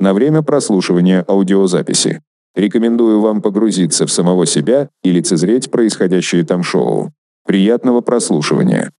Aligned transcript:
на 0.00 0.14
время 0.14 0.42
прослушивания 0.42 1.24
аудиозаписи. 1.28 2.22
Рекомендую 2.56 3.20
вам 3.20 3.42
погрузиться 3.42 4.06
в 4.06 4.10
самого 4.10 4.46
себя 4.46 4.88
и 5.04 5.12
лицезреть 5.12 5.70
происходящее 5.70 6.44
там 6.44 6.64
шоу. 6.64 7.12
Приятного 7.46 8.00
прослушивания. 8.00 8.90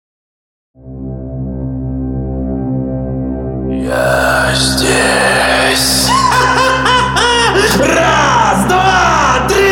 Я 3.69 4.53
здесь. 4.55 6.07
Раз, 7.79 8.67
два, 8.67 9.47
три! 9.49 9.65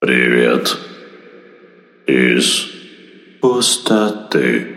Привет. 0.00 0.76
Из 2.06 2.71
пустоты. 3.42 4.68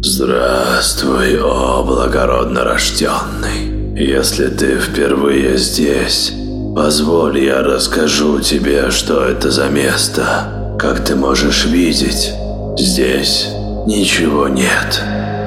Здравствуй, 0.00 1.38
о 1.38 1.82
благородно 1.82 2.64
рожденный. 2.64 3.94
Если 3.94 4.46
ты 4.46 4.78
впервые 4.78 5.58
здесь, 5.58 6.32
позволь 6.74 7.44
я 7.44 7.62
расскажу 7.62 8.40
тебе, 8.40 8.90
что 8.90 9.22
это 9.22 9.50
за 9.50 9.68
место. 9.68 10.76
Как 10.78 11.04
ты 11.04 11.14
можешь 11.14 11.66
видеть, 11.66 12.32
здесь 12.78 13.48
ничего 13.86 14.48
нет. 14.48 15.02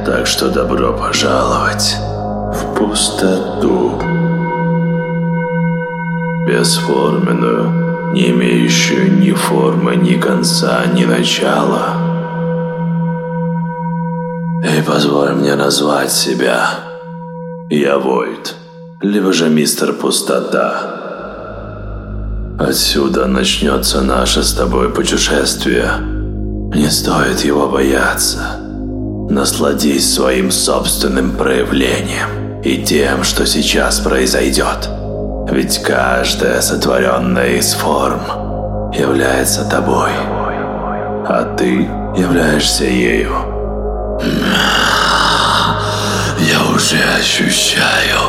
Так 0.06 0.28
что 0.28 0.50
добро 0.50 0.94
пожаловать 0.94 1.96
в 2.54 2.76
пустоту. 2.78 4.00
Бесформенную, 6.50 8.12
не 8.12 8.32
имеющую 8.32 9.20
ни 9.20 9.34
формы, 9.34 9.96
ни 9.96 10.16
конца, 10.16 10.84
ни 10.92 11.06
начала. 11.06 11.94
И 14.64 14.82
позволь 14.82 15.34
мне 15.34 15.54
назвать 15.54 16.12
себя. 16.12 16.72
Я 17.70 18.00
Войд, 18.00 18.56
либо 19.00 19.32
же 19.32 19.48
мистер 19.48 19.94
Пустота. 19.94 20.96
Отсюда 22.60 23.28
начнется 23.28 24.02
наше 24.02 24.42
с 24.42 24.52
тобой 24.54 24.90
путешествие. 24.90 25.92
Не 26.74 26.90
стоит 26.90 27.42
его 27.42 27.70
бояться. 27.70 28.60
Насладись 29.30 30.16
своим 30.16 30.50
собственным 30.50 31.38
проявлением 31.38 32.62
и 32.64 32.84
тем, 32.84 33.24
что 33.24 33.46
сейчас 33.46 34.00
произойдет. 34.00 34.99
Ведь 35.52 35.82
каждая 35.82 36.62
сотворенная 36.62 37.58
из 37.58 37.74
форм 37.74 38.22
является 38.94 39.66
тобой, 39.66 40.12
а 41.28 41.56
ты 41.58 41.90
являешься 42.16 42.84
ею. 42.84 43.34
Я 46.40 46.64
уже 46.76 46.98
ощущаю 47.20 48.20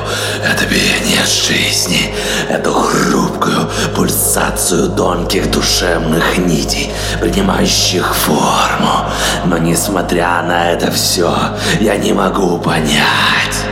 это 0.42 0.64
биение 0.64 1.24
жизни, 1.24 2.14
эту 2.48 2.72
хрупкую 2.72 3.70
пульсацию 3.94 4.90
тонких 4.90 5.50
душевных 5.50 6.38
нитей, 6.38 6.90
принимающих 7.20 8.14
форму. 8.14 9.10
Но 9.44 9.58
несмотря 9.58 10.42
на 10.42 10.72
это 10.72 10.90
все, 10.90 11.34
я 11.80 11.96
не 11.96 12.14
могу 12.14 12.58
понять, 12.58 13.69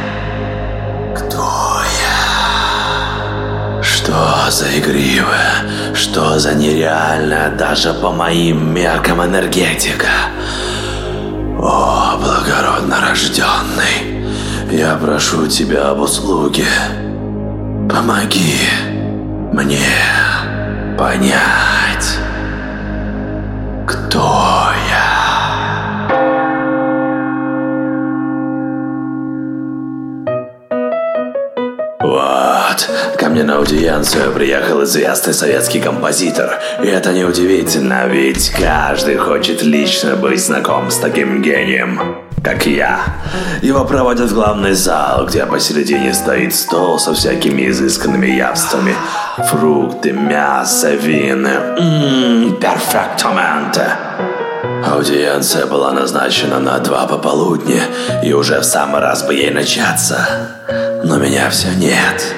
Что 4.19 4.50
за 4.50 4.66
игривая, 4.77 5.94
что 5.94 6.41
за 6.41 6.52
нереальная 6.55 7.50
даже 7.50 7.94
по 7.94 8.11
моим 8.11 8.75
меркам 8.75 9.22
энергетика. 9.25 10.08
О, 11.60 12.16
благородно 12.16 12.97
рожденный, 13.00 14.26
я 14.72 14.97
прошу 14.97 15.47
тебя 15.47 15.91
об 15.91 16.00
услуге. 16.00 16.66
Помоги 17.88 18.59
мне 19.53 19.87
понять, 20.98 22.19
кто 23.87 24.57
мне 33.38 33.47
на 33.47 33.59
аудиенцию 33.59 34.32
приехал 34.32 34.82
известный 34.82 35.32
советский 35.32 35.78
композитор. 35.78 36.59
И 36.82 36.88
это 36.88 37.12
неудивительно, 37.12 38.09
ведь 38.09 38.50
каждый 38.50 39.16
хочет 39.16 39.62
лично 39.62 40.16
быть 40.16 40.44
знаком 40.44 40.91
с 40.91 40.97
таким 40.97 41.41
гением, 41.41 42.16
как 42.43 42.66
я. 42.66 42.98
Его 43.62 43.84
проводят 43.84 44.32
в 44.32 44.34
главный 44.34 44.72
зал, 44.72 45.27
где 45.27 45.47
посередине 45.47 46.15
стоит 46.15 46.53
стол 46.53 46.98
со 46.98 47.15
всякими 47.15 47.69
изысканными 47.69 48.27
явствами. 48.27 48.97
Фрукты, 49.50 50.10
мясо, 50.10 50.91
вины. 50.94 51.77
Ммм, 51.78 52.56
перфектоменте. 52.56 53.87
Аудиенция 54.84 55.66
была 55.66 55.93
назначена 55.93 56.59
на 56.59 56.81
два 56.81 57.06
пополудни, 57.06 57.81
и 58.25 58.32
уже 58.32 58.59
в 58.59 58.65
самый 58.65 59.00
раз 59.00 59.22
бы 59.22 59.32
ей 59.32 59.50
начаться. 59.50 60.27
Но 61.04 61.19
меня 61.19 61.48
все 61.50 61.69
нет. 61.77 62.34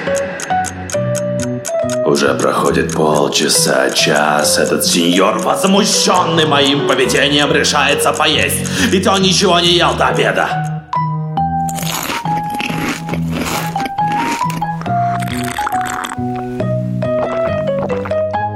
Уже 2.11 2.33
проходит 2.33 2.93
полчаса, 2.93 3.89
час. 3.89 4.57
Этот 4.57 4.85
сеньор, 4.85 5.39
возмущенный 5.39 6.45
моим 6.45 6.85
поведением, 6.85 7.53
решается 7.53 8.11
поесть. 8.11 8.67
Ведь 8.89 9.07
он 9.07 9.21
ничего 9.21 9.57
не 9.61 9.69
ел 9.77 9.93
до 9.93 10.07
обеда. 10.07 10.49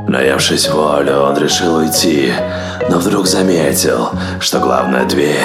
Наевшись 0.10 0.68
волю, 0.68 1.22
он 1.22 1.38
решил 1.38 1.78
уйти, 1.78 2.34
но 2.90 2.98
вдруг 3.00 3.26
заметил, 3.26 4.10
что 4.42 4.60
главная 4.60 5.06
дверь 5.06 5.40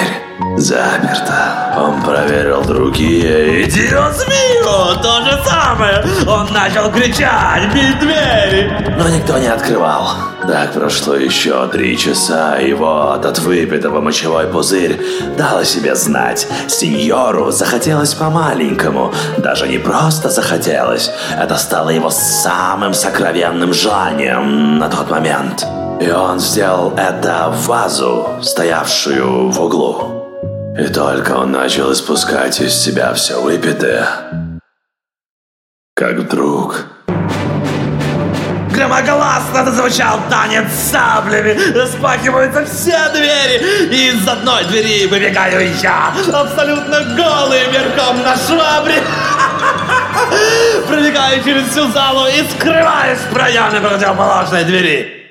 заперта. 0.57 1.60
Он 1.81 1.99
проверил 2.03 2.63
другие. 2.63 3.63
Идиот 3.63 4.13
змею! 4.13 5.01
То 5.01 5.21
же 5.23 5.43
самое! 5.43 6.03
Он 6.27 6.47
начал 6.53 6.91
кричать, 6.91 7.73
бить 7.73 7.99
двери! 7.99 8.71
Но 8.99 9.09
никто 9.09 9.39
не 9.39 9.47
открывал. 9.47 10.07
Так 10.47 10.73
прошло 10.73 11.15
еще 11.15 11.67
три 11.69 11.97
часа, 11.97 12.57
и 12.57 12.73
вот 12.73 13.25
от 13.25 13.39
выпитого 13.39 13.99
мочевой 13.99 14.45
пузырь 14.45 14.99
дал 15.37 15.57
о 15.59 15.65
себе 15.65 15.95
знать. 15.95 16.47
Сеньору 16.67 17.49
захотелось 17.49 18.13
по-маленькому. 18.13 19.11
Даже 19.39 19.67
не 19.67 19.79
просто 19.79 20.29
захотелось. 20.29 21.09
Это 21.35 21.57
стало 21.57 21.89
его 21.89 22.11
самым 22.11 22.93
сокровенным 22.93 23.73
желанием 23.73 24.77
на 24.77 24.87
тот 24.87 25.09
момент. 25.09 25.65
И 25.99 26.11
он 26.11 26.39
сделал 26.39 26.93
это 26.95 27.49
в 27.49 27.67
вазу, 27.67 28.29
стоявшую 28.41 29.49
в 29.49 29.61
углу. 29.61 30.20
И 30.77 30.87
только 30.87 31.31
он 31.33 31.51
начал 31.51 31.91
испускать 31.91 32.61
из 32.61 32.73
себя 32.73 33.13
все 33.13 33.41
выпитое, 33.41 34.59
как 35.93 36.17
вдруг... 36.17 36.85
Громогласно 38.73 39.65
зазвучал 39.65 40.17
танец 40.29 40.71
с 40.71 40.91
саблями, 40.91 41.57
распахиваются 41.77 42.63
все 42.65 42.97
двери, 43.11 43.91
и 43.93 44.11
из 44.11 44.25
одной 44.25 44.63
двери 44.63 45.07
выбегаю 45.07 45.69
я, 45.83 46.13
абсолютно 46.33 47.03
голый, 47.17 47.69
верхом 47.69 48.23
на 48.23 48.37
швабре. 48.37 49.03
Пробегаю 50.87 51.43
через 51.43 51.67
всю 51.67 51.91
залу 51.91 52.27
и 52.27 52.47
скрываюсь 52.49 53.19
в 53.19 53.33
проеме 53.33 53.81
противоположной 53.81 54.63
двери. 54.63 55.27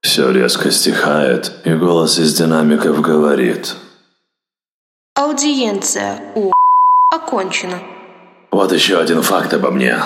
Все 0.00 0.32
резко 0.32 0.70
стихает, 0.70 1.52
и 1.64 1.74
голос 1.74 2.18
из 2.18 2.32
динамиков 2.34 3.02
говорит– 3.02 3.74
Аудиенция 5.20 6.18
у 6.34 6.50
окончена. 7.14 7.78
Вот 8.50 8.72
еще 8.72 8.98
один 8.98 9.20
факт 9.20 9.52
обо 9.52 9.70
мне. 9.70 9.98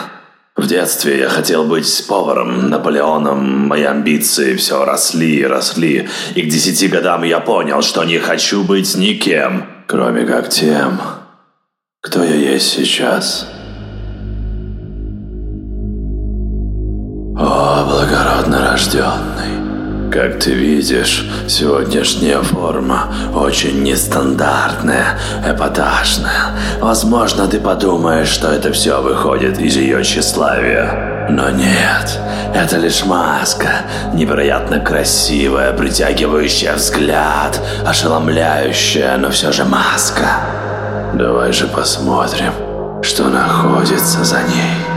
В 0.56 0.66
детстве 0.66 1.20
я 1.20 1.28
хотел 1.28 1.66
быть 1.66 2.05
поваром, 2.08 2.69
Наполеоном. 2.69 3.69
Мои 3.69 3.84
амбиции 3.84 4.56
все 4.56 4.84
росли 4.84 5.37
и 5.37 5.44
росли. 5.44 6.08
И 6.34 6.43
к 6.43 6.49
десяти 6.49 6.88
годам 6.88 7.22
я 7.22 7.38
понял, 7.38 7.81
что 7.82 8.02
не 8.02 8.19
хочу 8.19 8.64
быть 8.64 8.96
никем, 8.96 9.66
кроме 9.87 10.26
как 10.26 10.49
тем, 10.49 11.00
кто 12.00 12.25
я 12.25 12.34
есть 12.34 12.70
сейчас. 12.70 13.46
О, 17.38 17.87
благородно 17.88 18.72
рожденный. 18.72 19.63
Как 20.14 20.38
ты 20.38 20.52
видишь, 20.52 21.28
сегодняшняя 21.49 22.40
форма 22.40 23.12
очень 23.34 23.82
нестандартная, 23.82 25.19
эпатажная. 25.44 26.55
Возможно, 26.81 27.49
ты 27.49 27.58
подумаешь, 27.58 28.28
что 28.28 28.52
это 28.52 28.72
все 28.72 29.02
выходит 29.02 29.58
из 29.58 29.75
ее 29.75 30.05
тщеславия. 30.05 31.26
Но 31.31 31.50
нет, 31.50 32.20
Это 32.55 32.76
лишь 32.76 33.05
маска, 33.05 33.87
невероятно 34.12 34.78
красивая, 34.78 35.72
притягивающая 35.72 36.76
взгляд, 36.76 37.61
ошеломляющая, 37.84 39.16
но 39.16 39.31
все 39.31 39.50
же 39.50 39.64
маска. 39.64 40.28
Давай 41.14 41.52
же 41.52 41.66
посмотрим, 41.66 42.52
что 43.02 43.25
находится 43.25 44.22
за 44.22 44.43
ней. 44.44 44.94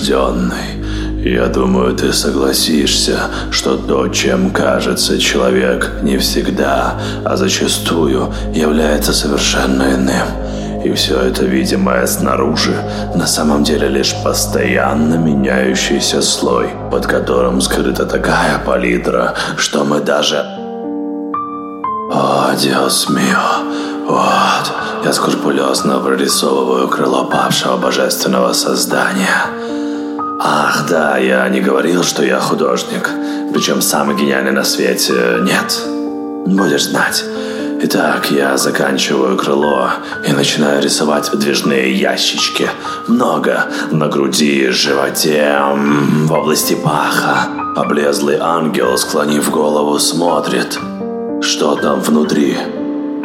Рожденный. 0.00 0.80
Я 1.24 1.46
думаю, 1.46 1.94
ты 1.94 2.12
согласишься, 2.12 3.18
что 3.50 3.76
то, 3.76 4.08
чем 4.08 4.50
кажется 4.50 5.18
человек, 5.18 5.90
не 6.02 6.16
всегда, 6.16 6.94
а 7.24 7.36
зачастую 7.36 8.32
является 8.54 9.12
совершенно 9.12 9.94
иным. 9.94 10.26
И 10.84 10.92
все 10.94 11.20
это 11.20 11.44
видимое 11.44 12.06
снаружи 12.06 12.74
на 13.14 13.26
самом 13.26 13.64
деле 13.64 13.88
лишь 13.88 14.14
постоянно 14.24 15.16
меняющийся 15.16 16.22
слой, 16.22 16.70
под 16.90 17.06
которым 17.06 17.60
скрыта 17.60 18.06
такая 18.06 18.58
палитра, 18.64 19.34
что 19.58 19.84
мы 19.84 20.00
даже... 20.00 20.38
О, 22.12 22.50
Диос 22.56 23.08
мио, 23.10 24.08
вот, 24.08 24.72
я 25.04 25.12
скрупулезно 25.12 26.00
прорисовываю 26.00 26.88
крыло 26.88 27.26
павшего 27.26 27.76
божественного 27.76 28.52
создания. 28.52 29.69
Ах, 30.42 30.86
да, 30.88 31.18
я 31.18 31.46
не 31.50 31.60
говорил, 31.60 32.02
что 32.02 32.24
я 32.24 32.40
художник. 32.40 33.10
Причем 33.52 33.82
самый 33.82 34.16
гениальный 34.16 34.52
на 34.52 34.64
свете. 34.64 35.12
Нет. 35.42 35.82
Будешь 36.46 36.84
знать. 36.84 37.22
Итак, 37.82 38.30
я 38.30 38.56
заканчиваю 38.56 39.36
крыло 39.36 39.90
и 40.26 40.32
начинаю 40.32 40.82
рисовать 40.82 41.30
выдвижные 41.30 41.92
ящички. 41.94 42.70
Много 43.06 43.66
на 43.90 44.08
груди, 44.08 44.68
животе, 44.70 45.58
в 46.24 46.32
области 46.32 46.74
паха. 46.74 47.46
Облезлый 47.76 48.38
ангел, 48.40 48.96
склонив 48.96 49.50
голову, 49.50 49.98
смотрит. 49.98 50.78
Что 51.42 51.74
там 51.76 52.00
внутри? 52.00 52.56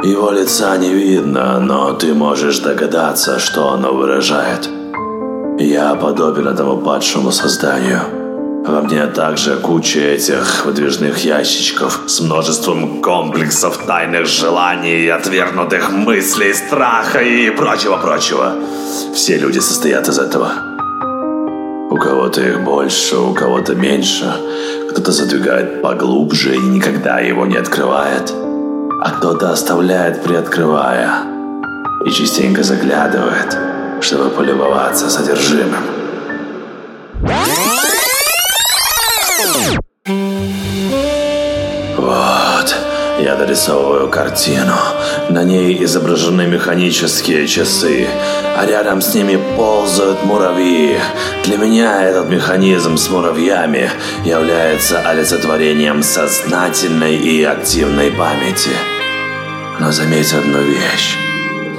Его 0.03 0.31
лица 0.31 0.75
не 0.75 0.89
видно, 0.89 1.61
но 1.61 1.93
ты 1.93 2.13
можешь 2.13 2.59
догадаться, 2.59 3.39
что 3.39 3.71
оно 3.71 3.93
выражает. 3.93 4.69
Я 5.59 5.95
подобен 5.95 6.47
этому 6.47 6.77
падшему 6.77 7.31
созданию. 7.31 8.01
Во 8.67 8.81
мне 8.81 9.05
также 9.07 9.57
куча 9.57 9.99
этих 9.99 10.65
выдвижных 10.65 11.23
ящичков 11.23 12.01
с 12.07 12.19
множеством 12.21 13.01
комплексов 13.01 13.77
тайных 13.85 14.25
желаний, 14.25 15.07
отвергнутых 15.07 15.91
мыслей, 15.91 16.53
страха 16.53 17.19
и 17.19 17.49
прочего-прочего. 17.51 18.53
Все 19.13 19.37
люди 19.37 19.59
состоят 19.59 20.07
из 20.07 20.19
этого. 20.19 20.51
У 21.91 21.97
кого-то 21.97 22.41
их 22.41 22.63
больше, 22.63 23.17
у 23.17 23.33
кого-то 23.33 23.75
меньше. 23.75 24.33
Кто-то 24.89 25.11
задвигает 25.11 25.81
поглубже 25.81 26.55
и 26.55 26.59
никогда 26.59 27.19
его 27.19 27.45
не 27.45 27.57
открывает 27.57 28.33
а 29.05 29.11
кто-то 29.11 29.51
оставляет 29.51 30.23
приоткрывая 30.23 31.11
и 32.05 32.09
частенько 32.09 32.63
заглядывает, 32.63 33.55
чтобы 34.01 34.29
полюбоваться 34.29 35.09
содержимым. 35.09 35.83
Вот, 41.97 42.75
я 43.19 43.35
дорисовываю 43.35 44.09
картину. 44.09 44.75
На 45.29 45.43
ней 45.43 45.83
изображены 45.83 46.45
механические 46.45 47.47
часы, 47.47 48.07
а 48.57 48.65
рядом 48.65 49.01
с 49.01 49.13
ними 49.15 49.39
ползают 49.57 50.23
муравьи. 50.23 50.99
Для 51.43 51.57
меня 51.57 52.03
этот 52.03 52.29
механизм 52.29 52.97
с 52.97 53.09
муравьями 53.09 53.89
является 54.23 54.99
олицетворением 54.99 56.03
сознательной 56.03 57.15
и 57.15 57.43
активной 57.43 58.11
памяти. 58.11 58.71
Но 59.79 59.91
заметь 59.91 60.33
одну 60.33 60.61
вещь. 60.61 61.17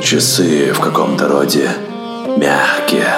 Часы 0.02 0.72
в 0.72 0.80
каком-то 0.80 1.28
роде 1.28 1.70
мягкие, 2.36 3.08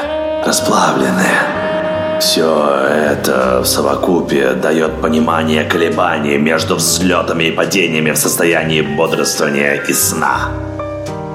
расплавленные. 0.45 2.19
Все 2.21 2.85
это 2.89 3.61
в 3.63 3.67
совокупе 3.67 4.53
дает 4.53 5.01
понимание 5.01 5.65
колебаний 5.65 6.37
между 6.37 6.77
взлетами 6.77 7.45
и 7.45 7.53
падениями 7.53 8.11
в 8.11 8.17
состоянии 8.17 8.81
бодрствования 8.81 9.75
и 9.75 9.93
сна. 9.93 10.51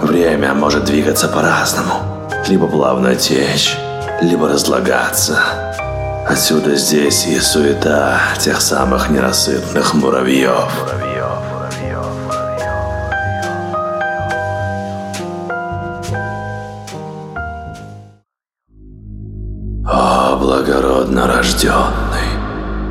Время 0.01 0.53
может 0.53 0.83
двигаться 0.85 1.27
по-разному. 1.27 1.93
Либо 2.47 2.67
плавно 2.67 3.15
течь, 3.15 3.77
либо 4.21 4.49
разлагаться. 4.49 5.39
Отсюда 6.27 6.75
здесь 6.75 7.25
и 7.27 7.39
суета 7.39 8.19
тех 8.39 8.59
самых 8.61 9.09
ненасытных 9.09 9.93
муравьев. 9.93 10.69
благородно 10.71 11.12
рожденный. 21.17 22.33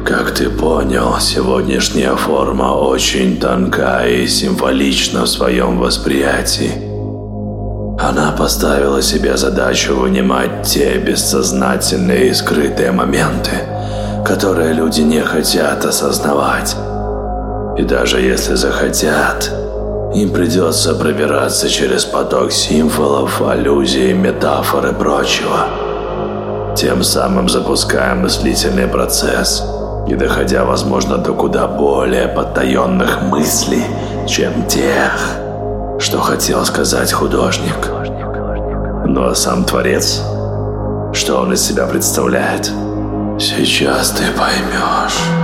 Как 0.06 0.32
ты 0.32 0.48
понял, 0.50 1.18
сегодняшняя 1.20 2.16
форма 2.16 2.74
очень 2.74 3.38
тонка 3.38 4.04
и 4.06 4.26
символична 4.26 5.22
в 5.22 5.28
своем 5.28 5.78
восприятии. 5.78 6.72
Она 8.00 8.32
поставила 8.32 9.02
себе 9.02 9.36
задачу 9.36 9.94
вынимать 9.94 10.62
те 10.62 10.98
бессознательные 10.98 12.28
и 12.28 12.34
скрытые 12.34 12.92
моменты, 12.92 13.50
которые 14.24 14.72
люди 14.72 15.02
не 15.02 15.20
хотят 15.20 15.84
осознавать. 15.84 16.76
И 17.76 17.82
даже 17.82 18.20
если 18.20 18.54
захотят, 18.54 19.50
им 20.14 20.30
придется 20.30 20.94
пробираться 20.94 21.68
через 21.68 22.04
поток 22.04 22.52
символов, 22.52 23.40
аллюзий, 23.42 24.12
метафор 24.12 24.86
и 24.88 24.92
прочего– 24.92 25.66
тем 26.76 27.02
самым 27.02 27.48
запуская 27.48 28.14
мыслительный 28.14 28.86
процесс 28.86 29.64
и 30.06 30.14
доходя, 30.14 30.64
возможно, 30.64 31.18
до 31.18 31.32
куда 31.32 31.66
более 31.66 32.28
потаенных 32.28 33.22
мыслей, 33.22 33.84
чем 34.26 34.66
тех, 34.66 35.38
что 35.98 36.20
хотел 36.20 36.64
сказать 36.64 37.12
художник. 37.12 37.88
А 39.14 39.34
сам 39.34 39.64
творец, 39.64 40.20
что 41.12 41.36
он 41.36 41.52
из 41.52 41.62
себя 41.62 41.86
представляет, 41.86 42.70
сейчас 43.38 44.10
ты 44.10 44.24
поймешь. 44.36 45.41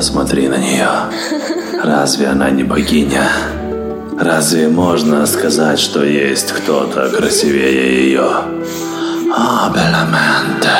Посмотри 0.00 0.48
на 0.48 0.56
нее. 0.56 0.88
Разве 1.84 2.28
она 2.28 2.48
не 2.48 2.64
богиня? 2.64 3.28
Разве 4.18 4.66
можно 4.66 5.26
сказать, 5.26 5.78
что 5.78 6.02
есть 6.02 6.52
кто-то 6.52 7.10
красивее 7.10 8.06
ее? 8.06 8.26
А, 9.36 9.68
Беламенте. 9.68 10.70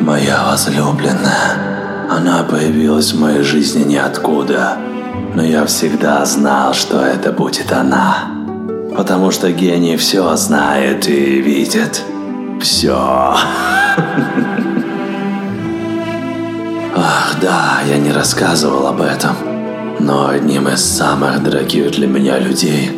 Моя 0.00 0.50
возлюбленная. 0.50 2.10
Она 2.10 2.42
появилась 2.42 3.14
в 3.14 3.18
моей 3.18 3.42
жизни 3.42 3.84
ниоткуда. 3.84 4.76
Но 5.34 5.42
я 5.42 5.64
всегда 5.64 6.26
знал, 6.26 6.74
что 6.74 7.00
это 7.00 7.32
будет 7.32 7.72
она. 7.72 8.28
Потому 8.94 9.30
что 9.30 9.50
гений 9.50 9.96
все 9.96 10.36
знает 10.36 11.08
и 11.08 11.40
видит. 11.40 12.02
Все. 12.60 13.34
Ах, 17.00 17.36
да, 17.40 17.80
я 17.86 17.96
не 17.96 18.10
рассказывал 18.10 18.88
об 18.88 19.00
этом. 19.00 19.36
Но 20.00 20.28
одним 20.30 20.66
из 20.68 20.84
самых 20.84 21.44
дорогих 21.44 21.92
для 21.92 22.08
меня 22.08 22.38
людей 22.40 22.90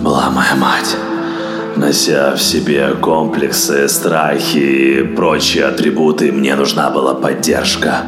была 0.00 0.30
моя 0.30 0.54
мать. 0.54 0.96
Нося 1.76 2.34
в 2.34 2.40
себе 2.40 2.94
комплексы, 2.94 3.88
страхи 3.90 4.56
и 4.56 5.02
прочие 5.02 5.66
атрибуты, 5.66 6.32
мне 6.32 6.54
нужна 6.54 6.88
была 6.88 7.14
поддержка. 7.14 8.04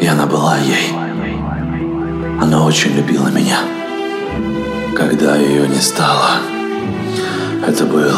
И 0.00 0.06
она 0.06 0.26
была 0.26 0.56
ей. 0.58 0.92
Она 2.40 2.64
очень 2.64 2.94
любила 2.94 3.28
меня. 3.28 3.58
Когда 4.96 5.36
ее 5.36 5.66
не 5.66 5.80
стало, 5.80 6.38
это 7.66 7.84
был 7.84 8.12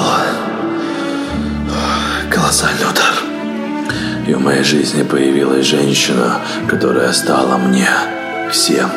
колоссальный 2.30 2.84
удар. 2.84 3.23
И 4.26 4.32
в 4.32 4.40
моей 4.40 4.62
жизни 4.62 5.02
появилась 5.02 5.66
женщина, 5.66 6.40
которая 6.68 7.12
стала 7.12 7.58
мне 7.58 7.88
всем. 8.50 8.90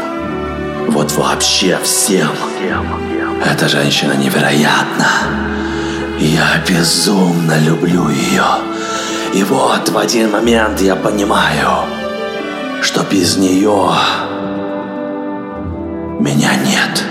Вот 0.88 1.12
вообще 1.14 1.78
всем. 1.84 2.30
Эта 3.46 3.68
женщина 3.68 4.14
невероятна. 4.14 5.08
Я 6.18 6.64
безумно 6.68 7.60
люблю 7.60 8.10
ее. 8.10 8.46
И 9.34 9.44
вот 9.44 9.90
в 9.90 9.98
один 9.98 10.32
момент 10.32 10.80
я 10.80 10.96
понимаю, 10.96 11.86
что 12.82 13.04
без 13.04 13.36
нее 13.36 13.92
меня 16.20 16.56
нет. 16.56 17.04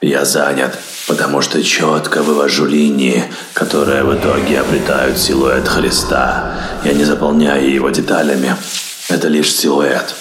Я 0.00 0.24
занят, 0.24 0.78
потому 1.08 1.40
что 1.40 1.62
четко 1.62 2.22
вывожу 2.22 2.66
линии, 2.66 3.24
которые 3.54 4.04
в 4.04 4.14
итоге 4.14 4.60
обретают 4.60 5.18
силуэт 5.18 5.66
Христа. 5.66 6.54
Я 6.84 6.92
не 6.92 7.04
заполняю 7.04 7.68
его 7.68 7.90
деталями. 7.90 8.54
Это 9.08 9.28
лишь 9.28 9.52
силуэт. 9.52 10.14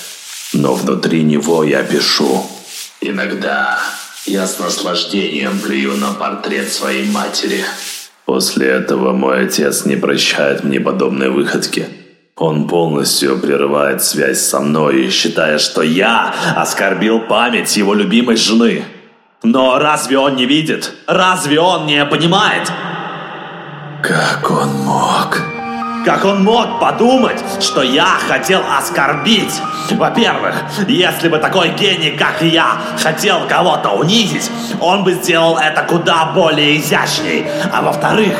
Но 0.53 0.73
внутри 0.73 1.23
него 1.23 1.63
я 1.65 1.83
пишу. 1.83 2.45
Иногда 3.01 3.77
я 4.25 4.47
с 4.47 4.59
наслаждением 4.59 5.59
плюю 5.59 5.97
на 5.97 6.13
портрет 6.13 6.71
своей 6.71 7.11
матери. 7.11 7.65
После 8.25 8.67
этого 8.67 9.11
мой 9.11 9.45
отец 9.45 9.85
не 9.85 9.97
прощает 9.97 10.63
мне 10.63 10.79
подобные 10.79 11.29
выходки. 11.29 11.85
Он 12.37 12.67
полностью 12.67 13.39
прерывает 13.39 14.03
связь 14.03 14.41
со 14.41 14.59
мной, 14.59 15.09
считая, 15.09 15.57
что 15.57 15.81
я 15.81 16.33
оскорбил 16.55 17.21
память 17.27 17.75
его 17.75 17.93
любимой 17.93 18.35
жены. 18.35 18.85
Но 19.43 19.77
разве 19.77 20.17
он 20.17 20.35
не 20.35 20.45
видит? 20.45 20.93
Разве 21.05 21.59
он 21.59 21.85
не 21.85 22.03
понимает? 22.05 22.71
Как 24.01 24.49
он 24.49 24.83
мог? 24.83 25.37
Как 26.05 26.23
он 26.23 26.43
мог 26.43 26.79
подумать, 26.79 27.43
что 27.59 27.81
я 27.81 28.17
хотел 28.27 28.61
оскорбить? 28.77 29.61
Во-первых, 29.91 30.55
если 30.87 31.27
бы 31.27 31.37
такой 31.37 31.69
гений, 31.69 32.11
как 32.11 32.41
я, 32.41 32.77
хотел 33.01 33.47
кого-то 33.47 33.89
унизить, 33.89 34.49
он 34.79 35.03
бы 35.03 35.13
сделал 35.13 35.57
это 35.57 35.83
куда 35.83 36.31
более 36.33 36.77
изящней. 36.79 37.45
А 37.73 37.81
во-вторых, 37.81 38.37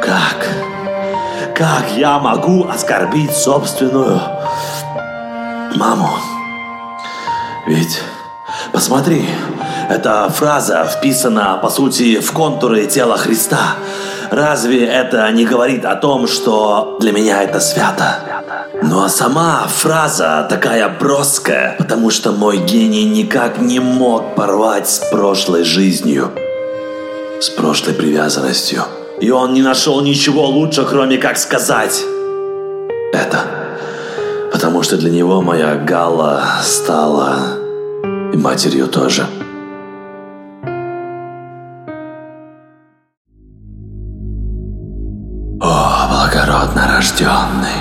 как? 0.00 0.48
Как 1.54 1.90
я 1.94 2.18
могу 2.18 2.66
оскорбить 2.68 3.36
собственную 3.36 4.20
маму? 5.76 6.08
Ведь, 7.66 8.02
посмотри, 8.74 9.24
эта 9.88 10.28
фраза 10.28 10.84
вписана, 10.84 11.58
по 11.62 11.70
сути, 11.70 12.18
в 12.20 12.32
контуры 12.32 12.86
тела 12.86 13.16
Христа. 13.16 13.76
Разве 14.30 14.84
это 14.86 15.30
не 15.30 15.46
говорит 15.46 15.84
о 15.84 15.94
том, 15.94 16.26
что 16.26 16.96
для 17.00 17.12
меня 17.12 17.44
это 17.44 17.60
свято? 17.60 18.18
Ну 18.82 19.04
а 19.04 19.08
сама 19.08 19.68
фраза 19.68 20.44
такая 20.50 20.88
броская, 20.88 21.76
потому 21.78 22.10
что 22.10 22.32
мой 22.32 22.58
гений 22.58 23.04
никак 23.04 23.58
не 23.58 23.78
мог 23.78 24.34
порвать 24.34 24.88
с 24.88 24.98
прошлой 25.10 25.62
жизнью, 25.62 26.32
с 27.40 27.48
прошлой 27.50 27.94
привязанностью. 27.94 28.82
И 29.20 29.30
он 29.30 29.54
не 29.54 29.62
нашел 29.62 30.00
ничего 30.00 30.46
лучше, 30.46 30.84
кроме 30.84 31.18
как 31.18 31.38
сказать 31.38 32.02
это. 33.12 33.38
Потому 34.52 34.82
что 34.82 34.96
для 34.96 35.10
него 35.10 35.40
моя 35.42 35.76
Галла 35.76 36.42
стала 36.62 37.63
и 38.34 38.36
матерью 38.36 38.88
тоже. 38.88 39.26
О, 45.60 46.08
благородно 46.10 46.88
рожденный. 46.96 47.80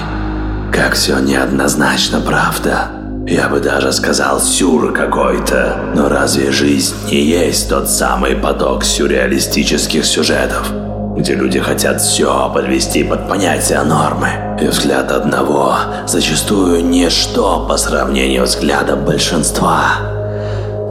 Как 0.71 0.93
все 0.93 1.19
неоднозначно, 1.19 2.21
правда? 2.21 2.87
Я 3.27 3.49
бы 3.49 3.59
даже 3.59 3.91
сказал 3.91 4.39
сюр 4.39 4.93
какой-то. 4.93 5.91
Но 5.95 6.07
разве 6.07 6.51
жизнь 6.51 6.95
не 7.07 7.21
есть 7.21 7.69
тот 7.69 7.89
самый 7.89 8.35
поток 8.35 8.83
сюрреалистических 8.83 10.05
сюжетов? 10.05 10.71
где 11.15 11.35
люди 11.35 11.59
хотят 11.59 12.01
все 12.01 12.51
подвести 12.51 13.03
под 13.03 13.29
понятие 13.29 13.83
нормы. 13.83 14.29
И 14.59 14.65
взгляд 14.65 15.11
одного 15.11 15.75
зачастую 16.07 16.83
ничто 16.83 17.67
по 17.69 17.77
сравнению 17.77 18.47
с 18.47 18.55
взглядом 18.55 19.05
большинства. 19.05 20.12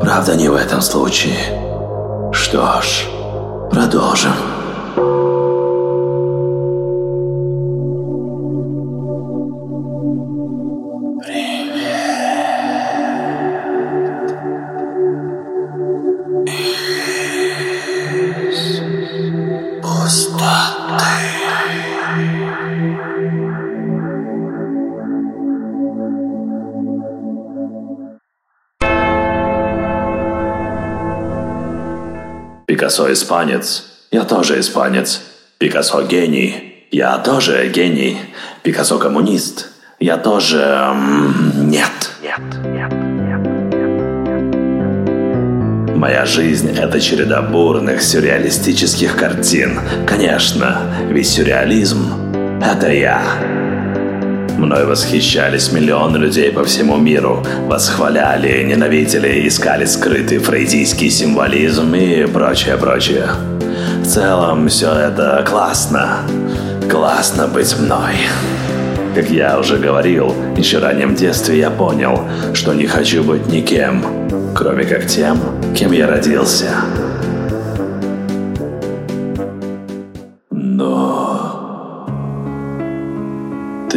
Правда, 0.02 0.34
не 0.34 0.48
в 0.48 0.56
этом 0.56 0.80
случае. 0.80 1.36
Что 2.32 2.82
ж, 2.82 3.06
продолжим. 3.70 4.32
Пикассо 32.92 33.10
испанец. 33.10 33.84
Я 34.10 34.24
тоже 34.24 34.60
испанец. 34.60 35.22
Пикассо 35.56 36.02
гений. 36.02 36.84
Я 36.90 37.16
тоже 37.16 37.66
гений. 37.74 38.18
Пикассо 38.62 38.98
коммунист. 38.98 39.68
Я 39.98 40.18
тоже... 40.18 40.58
м, 40.58 41.70
Нет. 41.70 41.88
Нет. 42.22 42.40
Нет. 42.66 42.92
Моя 45.96 46.26
жизнь– 46.26 46.76
это 46.76 47.00
череда 47.00 47.40
бурных 47.40 48.02
сюрреалистических 48.02 49.16
картин. 49.16 49.80
Конечно, 50.06 50.82
ведь 51.08 51.30
сюрреализм– 51.30 52.60
это 52.62 52.92
я. 52.92 53.22
Мной 54.62 54.86
восхищались 54.86 55.72
миллионы 55.72 56.18
людей 56.18 56.52
по 56.52 56.62
всему 56.64 56.96
миру, 56.96 57.44
восхваляли, 57.66 58.62
ненавидели, 58.62 59.48
искали 59.48 59.84
скрытый 59.86 60.38
фрейдийский 60.38 61.10
символизм 61.10 61.92
и 61.96 62.26
прочее, 62.26 62.76
прочее. 62.76 63.26
В 64.04 64.06
целом, 64.06 64.68
все 64.68 64.92
это 64.92 65.44
классно. 65.44 66.18
Классно 66.88 67.48
быть 67.48 67.76
мной. 67.76 68.14
Как 69.16 69.28
я 69.30 69.58
уже 69.58 69.78
говорил, 69.78 70.32
еще 70.56 70.78
раннем 70.78 71.16
детстве 71.16 71.58
я 71.58 71.70
понял, 71.70 72.20
что 72.54 72.72
не 72.72 72.86
хочу 72.86 73.24
быть 73.24 73.48
никем, 73.48 74.04
кроме 74.54 74.84
как 74.84 75.08
тем, 75.08 75.40
кем 75.74 75.90
я 75.90 76.06
родился. 76.06 76.70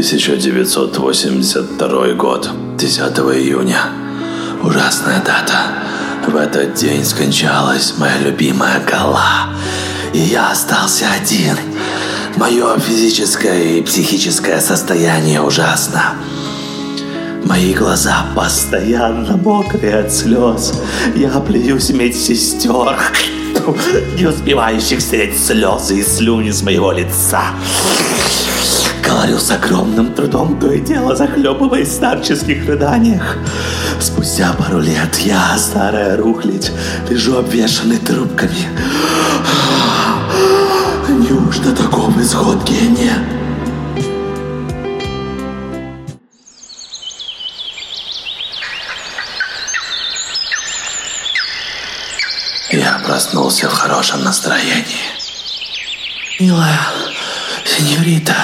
1982 0.05 2.13
год, 2.13 2.49
10 2.77 3.01
июня. 3.01 3.89
Ужасная 4.61 5.19
дата. 5.25 5.79
В 6.27 6.35
этот 6.35 6.75
день 6.75 7.03
скончалась 7.03 7.95
моя 7.97 8.19
любимая 8.19 8.85
Гала. 8.85 9.49
И 10.13 10.19
я 10.19 10.51
остался 10.51 11.07
один. 11.11 11.57
Мое 12.35 12.77
физическое 12.77 13.79
и 13.79 13.81
психическое 13.81 14.61
состояние 14.61 15.41
ужасно. 15.41 16.13
Мои 17.43 17.73
глаза 17.73 18.27
постоянно 18.35 19.37
мокрые 19.37 20.01
от 20.01 20.13
слез. 20.13 20.73
Я 21.15 21.31
плююсь 21.39 21.89
медсестер, 21.89 22.95
не 24.19 24.27
успевающих 24.27 25.01
стереть 25.01 25.43
слезы 25.43 25.97
и 25.97 26.03
слюни 26.03 26.51
с 26.51 26.61
моего 26.61 26.91
лица. 26.91 27.41
Говорю 29.05 29.37
с 29.37 29.51
огромным 29.51 30.13
трудом, 30.13 30.59
то 30.59 30.71
и 30.71 30.79
дело 30.79 31.15
захлебываясь 31.15 31.89
в 31.89 31.93
старческих 31.93 32.65
рыданиях. 32.65 33.37
Спустя 33.99 34.53
пару 34.53 34.79
лет 34.79 35.15
я, 35.19 35.57
старая 35.57 36.17
рухлядь, 36.17 36.71
лежу 37.09 37.37
обвешанный 37.37 37.97
трубками. 37.97 38.67
Неужто 41.07 41.71
таков 41.75 42.17
исход 42.17 42.63
гения? 42.63 43.17
Я 52.71 52.99
проснулся 53.05 53.69
в 53.69 53.73
хорошем 53.73 54.23
настроении. 54.23 55.05
Милая 56.39 56.79
сеньорита, 57.63 58.35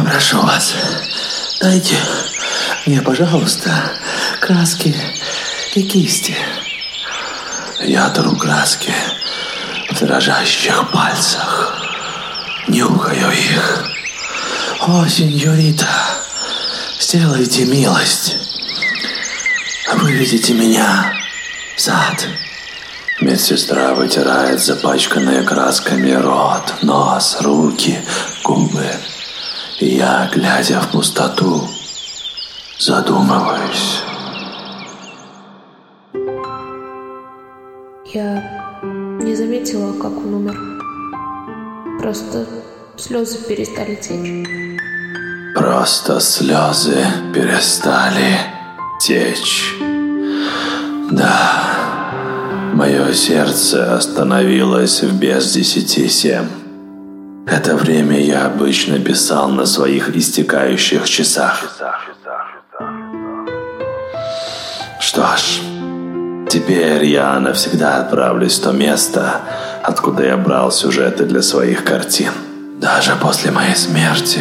попрошу 0.00 0.40
вас, 0.40 0.74
дайте 1.60 1.94
мне, 2.86 3.02
пожалуйста, 3.02 3.70
краски 4.40 4.94
и 5.74 5.82
кисти. 5.82 6.36
Я 7.80 8.08
тру 8.08 8.34
краски 8.36 8.92
в 9.90 9.98
дрожащих 9.98 10.90
пальцах, 10.90 11.76
нюхаю 12.68 13.30
их. 13.30 13.84
О, 14.80 15.06
сеньорита, 15.06 15.88
сделайте 16.98 17.66
милость. 17.66 18.36
Выведите 19.94 20.54
меня 20.54 21.12
в 21.76 21.80
сад. 21.80 22.26
Медсестра 23.20 23.92
вытирает 23.92 24.60
запачканные 24.60 25.42
красками 25.42 26.12
рот, 26.12 26.74
нос, 26.80 27.36
руки, 27.40 27.98
губы. 28.42 28.86
И 29.80 29.96
я, 29.96 30.28
глядя 30.30 30.78
в 30.80 30.90
пустоту, 30.90 31.66
задумываюсь. 32.78 34.02
Я 38.12 38.60
не 39.22 39.34
заметила, 39.34 39.94
как 39.94 40.12
он 40.18 40.34
умер. 40.34 41.98
Просто 41.98 42.46
слезы 42.98 43.38
перестали 43.48 43.94
течь. 43.94 44.46
Просто 45.56 46.20
слезы 46.20 47.02
перестали 47.32 48.36
течь. 49.00 49.76
Да, 51.10 51.62
мое 52.74 53.14
сердце 53.14 53.96
остановилось 53.96 55.02
в 55.02 55.18
без 55.18 55.54
десяти 55.54 56.06
семь. 56.06 56.59
Это 57.46 57.76
время 57.76 58.20
я 58.20 58.46
обычно 58.46 58.98
писал 58.98 59.48
на 59.48 59.66
своих 59.66 60.14
истекающих 60.16 61.08
часах. 61.08 61.64
Что 64.98 65.36
ж, 65.36 65.60
теперь 66.48 67.04
я 67.04 67.38
навсегда 67.40 67.98
отправлюсь 67.98 68.58
в 68.58 68.62
то 68.62 68.72
место, 68.72 69.40
откуда 69.82 70.24
я 70.24 70.36
брал 70.36 70.70
сюжеты 70.70 71.24
для 71.24 71.42
своих 71.42 71.84
картин. 71.84 72.32
Даже 72.80 73.16
после 73.16 73.50
моей 73.50 73.74
смерти 73.74 74.40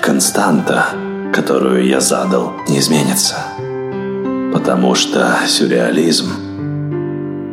константа, 0.00 0.86
которую 1.32 1.86
я 1.86 2.00
задал, 2.00 2.52
не 2.68 2.78
изменится. 2.78 3.36
Потому 4.52 4.94
что 4.94 5.38
сюрреализм 5.46 6.30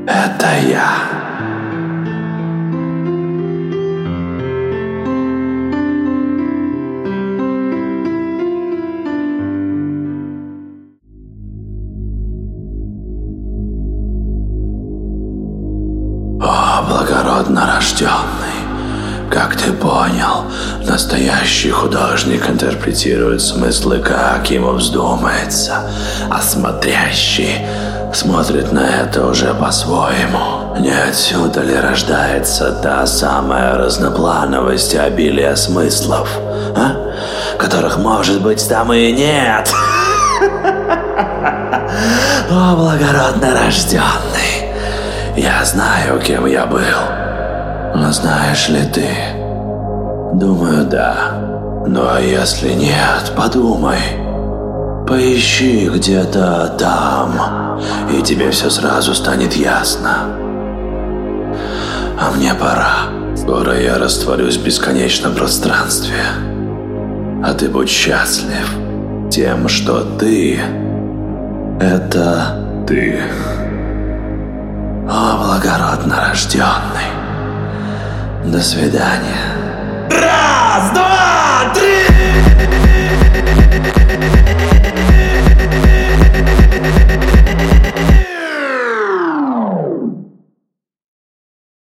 –это 0.08 0.48
я. 0.68 1.25
Настоящий 21.66 21.72
художник 21.72 22.50
интерпретирует 22.50 23.42
смыслы, 23.42 24.00
как 24.00 24.50
ему 24.52 24.74
вздумается, 24.74 25.90
а 26.30 26.42
смотрящий 26.42 27.66
смотрит 28.14 28.72
на 28.72 29.02
это 29.02 29.26
уже 29.26 29.54
по-своему. 29.54 30.76
Не 30.80 30.92
отсюда 30.92 31.62
ли 31.62 31.76
рождается 31.76 32.72
та 32.84 33.06
самая 33.08 33.78
разноплановость 33.78 34.94
и 34.94 34.98
обилие 34.98 35.56
смыслов, 35.56 36.30
а? 36.76 37.58
которых, 37.58 37.98
может 37.98 38.42
быть, 38.42 38.68
там 38.70 38.94
и 38.94 39.12
нет? 39.12 39.74
О, 42.52 42.76
благородно 42.76 43.54
рожденный, 43.54 44.70
я 45.36 45.66
знаю, 45.66 46.20
кем 46.20 46.46
я 46.46 46.66
был. 46.66 46.82
Но 47.96 48.12
знаешь 48.12 48.70
ли 48.70 48.84
ты? 48.86 49.10
Думаю, 50.34 50.86
да. 50.86 51.55
Но 51.88 52.18
если 52.18 52.74
нет, 52.74 53.34
подумай. 53.36 54.00
Поищи 55.08 55.88
где-то 55.88 56.76
там, 56.80 57.80
и 58.12 58.24
тебе 58.24 58.50
все 58.50 58.70
сразу 58.72 59.14
станет 59.14 59.54
ясно. 59.54 60.36
А 62.20 62.32
мне 62.36 62.54
пора. 62.56 63.10
Скоро 63.36 63.80
я 63.80 64.00
растворюсь 64.00 64.58
в 64.58 64.64
бесконечном 64.64 65.36
пространстве. 65.36 66.24
А 67.44 67.54
ты 67.54 67.70
будь 67.70 67.90
счастлив 67.90 68.68
тем, 69.30 69.68
что 69.68 70.02
ты— 70.18 70.60
это 71.80 72.86
ты. 72.88 73.20
О, 75.08 75.38
благородно 75.38 76.30
рожденный. 76.30 77.12
До 78.46 78.60
свидания. 78.60 79.56
Madrid. 81.76 82.95